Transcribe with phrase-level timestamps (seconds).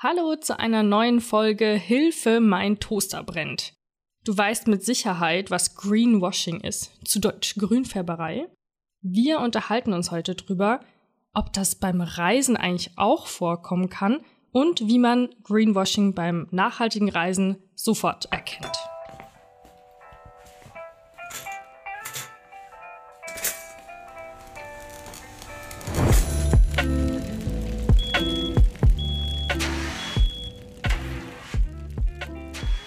[0.00, 3.72] Hallo zu einer neuen Folge Hilfe, mein Toaster brennt.
[4.24, 8.46] Du weißt mit Sicherheit, was Greenwashing ist, zu Deutsch Grünfärberei.
[9.02, 10.78] Wir unterhalten uns heute drüber,
[11.34, 14.20] ob das beim Reisen eigentlich auch vorkommen kann
[14.52, 18.78] und wie man Greenwashing beim nachhaltigen Reisen sofort erkennt.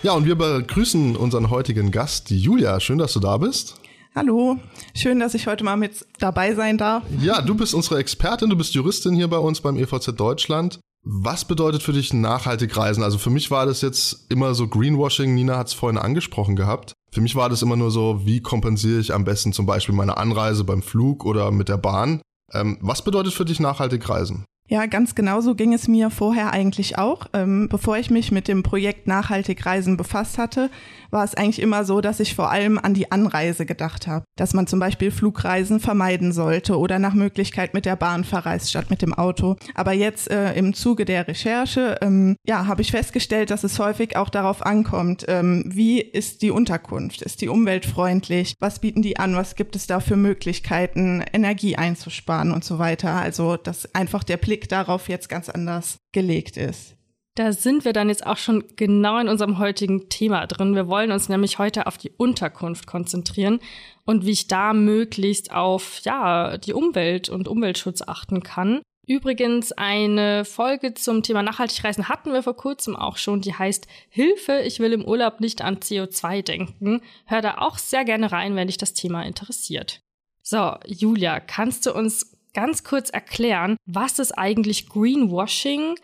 [0.04, 2.80] Ja, und wir begrüßen unseren heutigen Gast, die Julia.
[2.80, 3.76] Schön, dass du da bist.
[4.16, 4.58] Hallo,
[4.96, 7.04] schön, dass ich heute mal mit dabei sein darf.
[7.22, 10.80] Ja, du bist unsere Expertin, du bist Juristin hier bei uns beim EVZ Deutschland.
[11.04, 13.04] Was bedeutet für dich nachhaltig reisen?
[13.04, 16.94] Also für mich war das jetzt immer so Greenwashing, Nina hat es vorhin angesprochen gehabt.
[17.12, 20.18] Für mich war das immer nur so, wie kompensiere ich am besten zum Beispiel meine
[20.18, 22.22] Anreise beim Flug oder mit der Bahn.
[22.54, 24.46] Ähm, was bedeutet für dich nachhaltig reisen?
[24.72, 27.26] Ja, ganz genauso ging es mir vorher eigentlich auch.
[27.34, 30.70] Ähm, bevor ich mich mit dem Projekt Nachhaltig Reisen befasst hatte,
[31.10, 34.24] war es eigentlich immer so, dass ich vor allem an die Anreise gedacht habe.
[34.38, 38.90] Dass man zum Beispiel Flugreisen vermeiden sollte oder nach Möglichkeit mit der Bahn verreist statt
[38.90, 39.58] mit dem Auto.
[39.76, 44.16] Aber jetzt äh, im Zuge der Recherche, ähm, ja, habe ich festgestellt, dass es häufig
[44.16, 47.22] auch darauf ankommt, ähm, wie ist die Unterkunft?
[47.22, 48.56] Ist die umweltfreundlich?
[48.62, 49.36] Was bieten die an?
[49.36, 53.16] Was gibt es da für Möglichkeiten, Energie einzusparen und so weiter?
[53.16, 56.96] Also, dass einfach der Blick darauf jetzt ganz anders gelegt ist.
[57.36, 60.76] Da sind wir dann jetzt auch schon genau in unserem heutigen Thema drin.
[60.76, 63.62] Wir wollen uns nämlich heute auf die Unterkunft konzentrieren
[64.06, 68.82] und wie ich da möglichst auf, ja, die Umwelt und Umweltschutz achten kann.
[69.08, 74.62] Übrigens, eine Folge zum Thema Nachhaltigreisen hatten wir vor kurzem auch schon, die heißt Hilfe,
[74.62, 77.02] ich will im Urlaub nicht an CO2 denken.
[77.26, 80.02] Hör da auch sehr gerne rein, wenn dich das Thema interessiert.
[80.44, 85.96] So, Julia, kannst du uns ganz kurz erklären, was ist eigentlich Greenwashing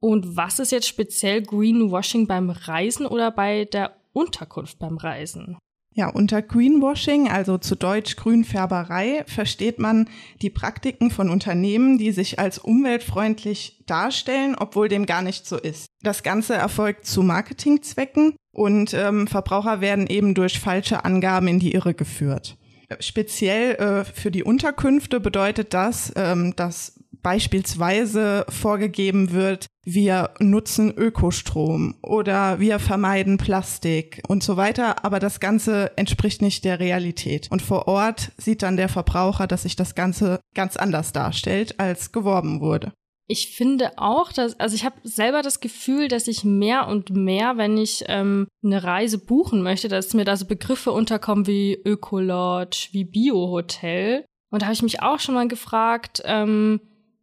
[0.00, 5.58] und was ist jetzt speziell Greenwashing beim Reisen oder bei der Unterkunft beim Reisen?
[5.92, 10.08] Ja, unter Greenwashing, also zu Deutsch Grünfärberei, versteht man
[10.40, 15.86] die Praktiken von Unternehmen, die sich als umweltfreundlich darstellen, obwohl dem gar nicht so ist.
[16.02, 21.72] Das Ganze erfolgt zu Marketingzwecken und ähm, Verbraucher werden eben durch falsche Angaben in die
[21.72, 22.56] Irre geführt.
[22.98, 31.96] Speziell äh, für die Unterkünfte bedeutet das, ähm, dass beispielsweise vorgegeben wird, wir nutzen Ökostrom
[32.02, 37.48] oder wir vermeiden Plastik und so weiter, aber das Ganze entspricht nicht der Realität.
[37.50, 42.12] Und vor Ort sieht dann der Verbraucher, dass sich das Ganze ganz anders darstellt, als
[42.12, 42.92] geworben wurde.
[43.30, 47.56] Ich finde auch, dass, also ich habe selber das Gefühl, dass ich mehr und mehr,
[47.58, 52.88] wenn ich ähm, eine Reise buchen möchte, dass mir da so Begriffe unterkommen wie Ökolodge,
[52.90, 54.24] wie Biohotel.
[54.50, 56.80] Und da habe ich mich auch schon mal gefragt, ähm,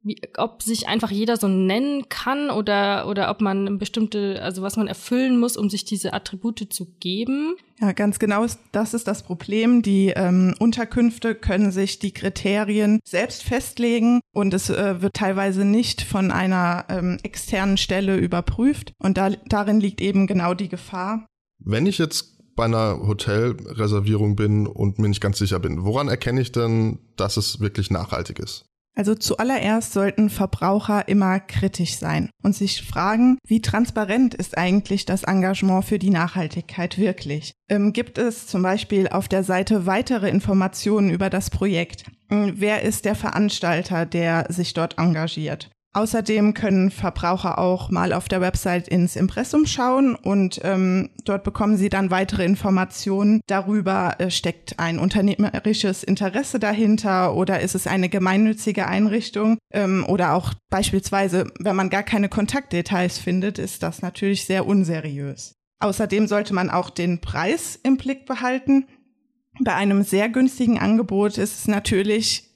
[0.08, 4.78] wie, ob sich einfach jeder so nennen kann oder, oder ob man bestimmte, also was
[4.78, 7.56] man erfüllen muss, um sich diese Attribute zu geben.
[7.80, 9.82] Ja, ganz genau, das ist das Problem.
[9.82, 16.02] Die ähm, Unterkünfte können sich die Kriterien selbst festlegen und es äh, wird teilweise nicht
[16.02, 18.94] von einer ähm, externen Stelle überprüft.
[18.98, 21.28] Und da, darin liegt eben genau die Gefahr.
[21.60, 26.42] Wenn ich jetzt bei einer Hotelreservierung bin und mir nicht ganz sicher bin, woran erkenne
[26.42, 28.67] ich denn, dass es wirklich nachhaltig ist?
[28.98, 35.24] Also zuallererst sollten Verbraucher immer kritisch sein und sich fragen, wie transparent ist eigentlich das
[35.24, 37.52] Engagement für die Nachhaltigkeit wirklich?
[37.70, 42.06] Ähm, gibt es zum Beispiel auf der Seite weitere Informationen über das Projekt?
[42.32, 45.70] Ähm, wer ist der Veranstalter, der sich dort engagiert?
[45.98, 51.76] Außerdem können Verbraucher auch mal auf der Website ins Impressum schauen und ähm, dort bekommen
[51.76, 58.10] sie dann weitere Informationen darüber, äh, steckt ein unternehmerisches Interesse dahinter oder ist es eine
[58.10, 64.46] gemeinnützige Einrichtung ähm, oder auch beispielsweise, wenn man gar keine Kontaktdetails findet, ist das natürlich
[64.46, 65.56] sehr unseriös.
[65.80, 68.86] Außerdem sollte man auch den Preis im Blick behalten.
[69.62, 72.47] Bei einem sehr günstigen Angebot ist es natürlich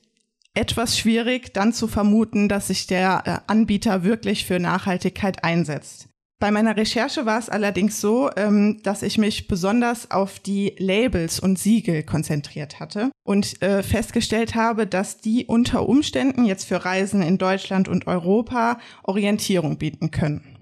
[0.54, 6.08] etwas schwierig, dann zu vermuten, dass sich der äh, Anbieter wirklich für Nachhaltigkeit einsetzt.
[6.42, 11.40] Bei meiner Recherche war es allerdings so, ähm, dass ich mich besonders auf die Labels
[11.40, 17.22] und Siegel konzentriert hatte und äh, festgestellt habe, dass die unter Umständen jetzt für Reisen
[17.22, 20.58] in Deutschland und Europa Orientierung bieten können.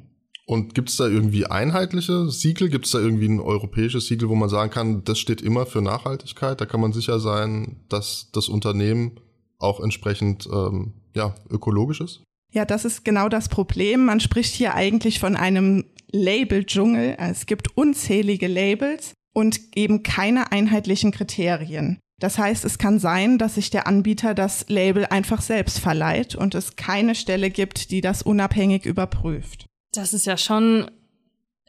[0.46, 2.70] Und gibt es da irgendwie einheitliche Siegel?
[2.70, 5.82] Gibt es da irgendwie ein europäisches Siegel, wo man sagen kann, das steht immer für
[5.82, 6.60] Nachhaltigkeit?
[6.60, 9.22] Da kann man sicher sein, dass das Unternehmen
[9.60, 12.24] auch entsprechend ähm, ja, ökologisch ist?
[12.52, 14.06] Ja, das ist genau das Problem.
[14.06, 17.16] Man spricht hier eigentlich von einem Label-Dschungel.
[17.20, 22.00] Es gibt unzählige Labels und eben keine einheitlichen Kriterien.
[22.20, 26.54] Das heißt, es kann sein, dass sich der Anbieter das Label einfach selbst verleiht und
[26.54, 29.66] es keine Stelle gibt, die das unabhängig überprüft.
[29.94, 30.90] Das ist ja schon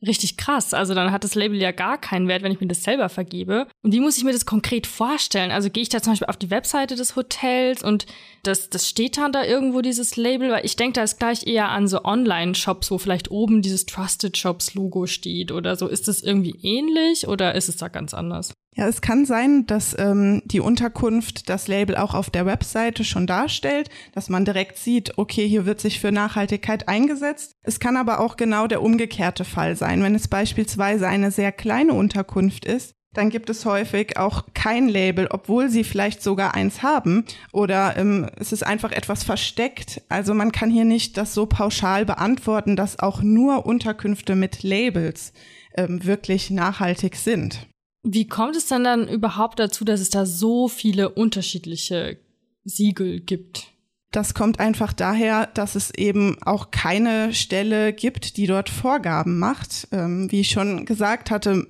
[0.06, 0.74] richtig krass.
[0.74, 3.66] Also dann hat das Label ja gar keinen Wert, wenn ich mir das selber vergebe.
[3.82, 5.50] Und wie muss ich mir das konkret vorstellen?
[5.50, 8.06] Also gehe ich da zum Beispiel auf die Webseite des Hotels und
[8.42, 10.50] das, das steht dann da irgendwo dieses Label?
[10.50, 14.36] Weil ich denke da ist gleich eher an so Online-Shops, wo vielleicht oben dieses Trusted
[14.36, 15.86] Shops-Logo steht oder so.
[15.86, 18.52] Ist das irgendwie ähnlich oder ist es da ganz anders?
[18.76, 23.26] Ja, es kann sein, dass ähm, die Unterkunft das Label auch auf der Webseite schon
[23.26, 27.56] darstellt, dass man direkt sieht, okay, hier wird sich für Nachhaltigkeit eingesetzt.
[27.62, 30.02] Es kann aber auch genau der umgekehrte Fall sein.
[30.02, 35.26] Wenn es beispielsweise eine sehr kleine Unterkunft ist, dann gibt es häufig auch kein Label,
[35.30, 40.02] obwohl sie vielleicht sogar eins haben oder ähm, es ist einfach etwas versteckt.
[40.08, 45.32] Also man kann hier nicht das so pauschal beantworten, dass auch nur Unterkünfte mit Labels
[45.74, 47.66] ähm, wirklich nachhaltig sind.
[48.02, 52.18] Wie kommt es denn dann überhaupt dazu, dass es da so viele unterschiedliche
[52.64, 53.66] Siegel gibt?
[54.12, 59.86] Das kommt einfach daher, dass es eben auch keine Stelle gibt, die dort Vorgaben macht.
[59.92, 61.64] Ähm, wie ich schon gesagt hatte,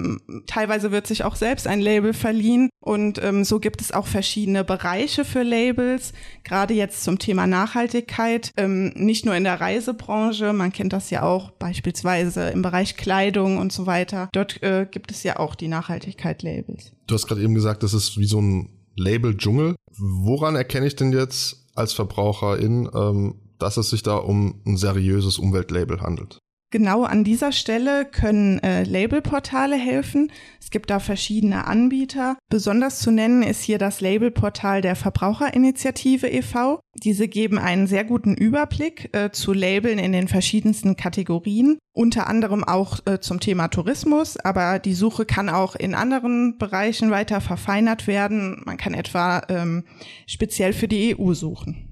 [0.47, 4.65] teilweise wird sich auch selbst ein Label verliehen und ähm, so gibt es auch verschiedene
[4.65, 10.73] Bereiche für Labels, gerade jetzt zum Thema Nachhaltigkeit, ähm, nicht nur in der Reisebranche, man
[10.73, 14.31] kennt das ja auch beispielsweise im Bereich Kleidung und so weiter.
[14.33, 16.93] Dort äh, gibt es ja auch die Nachhaltigkeit-Labels.
[17.07, 19.77] Du hast gerade eben gesagt, das ist wie so ein Label-Dschungel.
[19.99, 25.39] Woran erkenne ich denn jetzt, als Verbraucherin, ähm, dass es sich da um ein seriöses
[25.39, 26.39] Umweltlabel handelt.
[26.73, 30.31] Genau an dieser Stelle können äh, Labelportale helfen.
[30.61, 32.39] Es gibt da verschiedene Anbieter.
[32.49, 36.79] Besonders zu nennen ist hier das Labelportal der Verbraucherinitiative e.V.
[37.03, 42.63] Diese geben einen sehr guten Überblick äh, zu Labeln in den verschiedensten Kategorien, unter anderem
[42.63, 48.07] auch äh, zum Thema Tourismus, aber die Suche kann auch in anderen Bereichen weiter verfeinert
[48.07, 48.63] werden.
[48.65, 49.85] Man kann etwa ähm,
[50.29, 51.89] speziell für die EU suchen.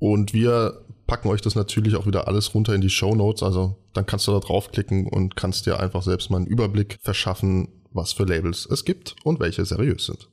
[0.00, 3.42] Und wir packen euch das natürlich auch wieder alles runter in die Show Notes.
[3.42, 7.68] Also dann kannst du da draufklicken und kannst dir einfach selbst mal einen Überblick verschaffen,
[7.90, 10.28] was für Labels es gibt und welche seriös sind.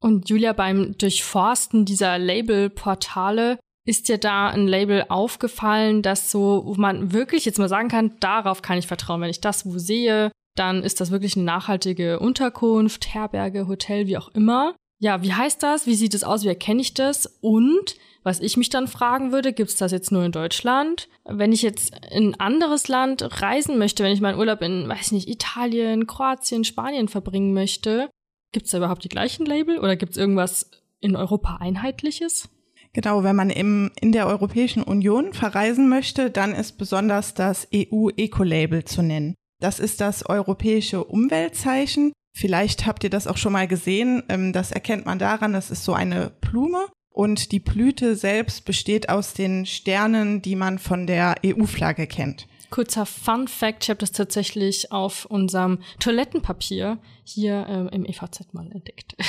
[0.00, 6.74] Und Julia, beim Durchforsten dieser Labelportale ist dir da ein Label aufgefallen, das so, wo
[6.74, 9.20] man wirklich jetzt mal sagen kann, darauf kann ich vertrauen.
[9.20, 14.16] Wenn ich das wo sehe, dann ist das wirklich eine nachhaltige Unterkunft, Herberge, Hotel, wie
[14.16, 14.74] auch immer.
[14.98, 15.86] Ja, wie heißt das?
[15.86, 16.42] Wie sieht es aus?
[16.42, 17.38] Wie erkenne ich das?
[17.40, 21.08] Und was ich mich dann fragen würde, gibt es das jetzt nur in Deutschland?
[21.24, 25.06] Wenn ich jetzt in ein anderes Land reisen möchte, wenn ich meinen Urlaub in, weiß
[25.06, 28.10] ich nicht, Italien, Kroatien, Spanien verbringen möchte,
[28.52, 32.48] gibt es da überhaupt die gleichen Label oder gibt es irgendwas in Europa Einheitliches?
[32.92, 38.84] Genau, wenn man im, in der Europäischen Union verreisen möchte, dann ist besonders das EU-Eco-Label
[38.84, 39.34] zu nennen.
[39.60, 42.12] Das ist das europäische Umweltzeichen.
[42.38, 44.22] Vielleicht habt ihr das auch schon mal gesehen.
[44.28, 49.08] Ähm, das erkennt man daran, das ist so eine Blume und die Blüte selbst besteht
[49.08, 52.46] aus den Sternen, die man von der EU-Flagge kennt.
[52.70, 58.70] Kurzer Fun Fact, ich habe das tatsächlich auf unserem Toilettenpapier hier ähm, im EVZ mal
[58.70, 59.16] entdeckt.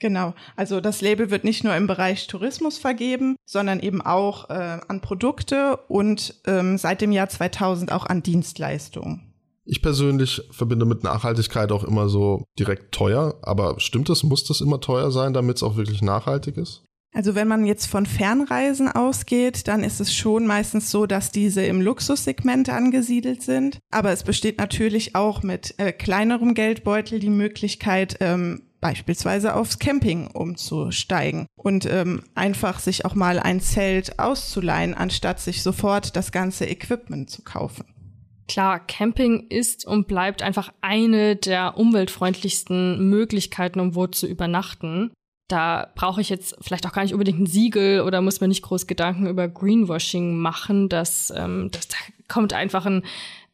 [0.00, 4.80] Genau, also das Label wird nicht nur im Bereich Tourismus vergeben, sondern eben auch äh,
[4.86, 9.33] an Produkte und ähm, seit dem Jahr 2000 auch an Dienstleistungen.
[9.64, 14.60] Ich persönlich verbinde mit Nachhaltigkeit auch immer so direkt teuer, aber stimmt es, muss das
[14.60, 16.84] immer teuer sein, damit es auch wirklich nachhaltig ist?
[17.14, 21.62] Also wenn man jetzt von Fernreisen ausgeht, dann ist es schon meistens so, dass diese
[21.62, 23.78] im Luxussegment angesiedelt sind.
[23.92, 30.26] Aber es besteht natürlich auch mit äh, kleinerem Geldbeutel die Möglichkeit, ähm, beispielsweise aufs Camping
[30.26, 36.66] umzusteigen und ähm, einfach sich auch mal ein Zelt auszuleihen, anstatt sich sofort das ganze
[36.66, 37.93] Equipment zu kaufen.
[38.48, 45.10] Klar, Camping ist und bleibt einfach eine der umweltfreundlichsten Möglichkeiten, um wo zu übernachten
[45.48, 48.62] da brauche ich jetzt vielleicht auch gar nicht unbedingt ein Siegel oder muss mir nicht
[48.62, 50.88] groß Gedanken über Greenwashing machen.
[50.88, 51.96] dass ähm, das, da
[52.28, 53.04] kommt einfach ein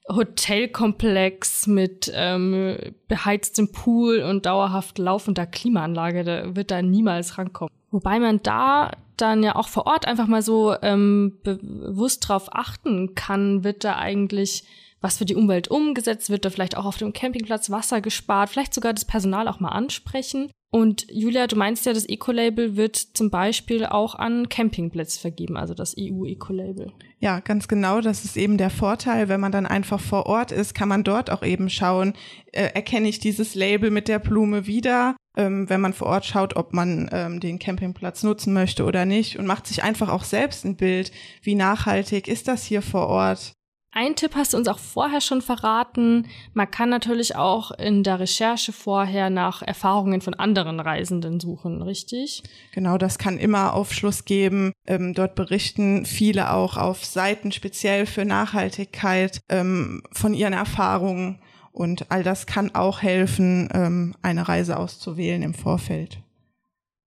[0.08, 2.76] Hotelkomplex mit ähm,
[3.08, 7.72] beheiztem Pool und dauerhaft laufender Klimaanlage, da wird da niemals rankommen.
[7.90, 13.14] Wobei man da dann ja auch vor Ort einfach mal so ähm, bewusst drauf achten
[13.14, 14.64] kann, wird da eigentlich
[15.00, 18.74] was für die Umwelt umgesetzt, wird da vielleicht auch auf dem Campingplatz Wasser gespart, vielleicht
[18.74, 20.50] sogar das Personal auch mal ansprechen.
[20.72, 25.74] Und Julia, du meinst ja, das Eco-Label wird zum Beispiel auch an Campingplätze vergeben, also
[25.74, 26.92] das EU-Eco-Label.
[27.18, 28.00] Ja, ganz genau.
[28.00, 29.28] Das ist eben der Vorteil.
[29.28, 32.14] Wenn man dann einfach vor Ort ist, kann man dort auch eben schauen,
[32.52, 36.56] äh, erkenne ich dieses Label mit der Blume wieder, ähm, wenn man vor Ort schaut,
[36.56, 40.64] ob man ähm, den Campingplatz nutzen möchte oder nicht und macht sich einfach auch selbst
[40.64, 43.54] ein Bild, wie nachhaltig ist das hier vor Ort.
[43.92, 46.28] Ein Tipp hast du uns auch vorher schon verraten.
[46.54, 52.44] Man kann natürlich auch in der Recherche vorher nach Erfahrungen von anderen Reisenden suchen, richtig?
[52.72, 54.72] Genau, das kann immer Aufschluss geben.
[54.86, 61.40] Ähm, dort berichten viele auch auf Seiten speziell für Nachhaltigkeit ähm, von ihren Erfahrungen.
[61.72, 66.18] Und all das kann auch helfen, ähm, eine Reise auszuwählen im Vorfeld.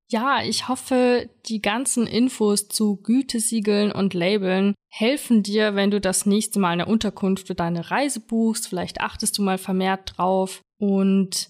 [0.08, 6.26] Ja, ich hoffe, die ganzen Infos zu Gütesiegeln und Labeln helfen dir, wenn du das
[6.26, 8.68] nächste Mal eine Unterkunft für deine Reise buchst.
[8.68, 10.62] Vielleicht achtest du mal vermehrt drauf.
[10.78, 11.50] Und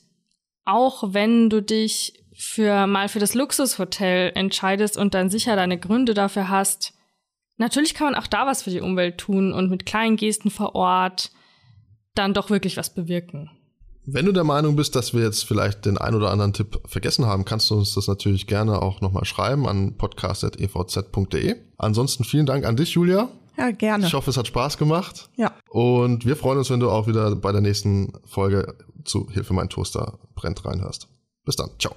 [0.64, 6.14] auch wenn du dich für mal für das Luxushotel entscheidest und dann sicher deine Gründe
[6.14, 6.94] dafür hast,
[7.58, 10.74] natürlich kann man auch da was für die Umwelt tun und mit kleinen Gesten vor
[10.76, 11.32] Ort
[12.16, 13.50] dann doch wirklich was bewirken.
[14.06, 17.26] Wenn du der Meinung bist, dass wir jetzt vielleicht den ein oder anderen Tipp vergessen
[17.26, 21.56] haben, kannst du uns das natürlich gerne auch nochmal schreiben an podcast.evz.de.
[21.78, 23.30] Ansonsten vielen Dank an dich, Julia.
[23.58, 24.06] Ja, gerne.
[24.06, 25.30] Ich hoffe, es hat Spaß gemacht.
[25.38, 25.54] Ja.
[25.70, 29.70] Und wir freuen uns, wenn du auch wieder bei der nächsten Folge zu Hilfe mein
[29.70, 31.08] Toaster brennt reinhörst.
[31.46, 31.70] Bis dann.
[31.80, 31.96] Ciao.